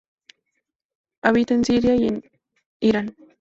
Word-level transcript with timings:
Habita 1.21 1.53
en 1.53 1.63
Siria 1.63 1.95
y 1.95 2.07
en 2.07 2.23
Irán. 2.79 3.15